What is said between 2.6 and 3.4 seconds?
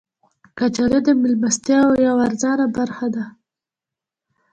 برخه ده